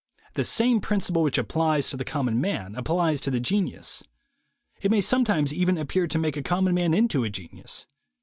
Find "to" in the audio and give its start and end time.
1.91-1.95, 3.21-3.29, 6.07-6.17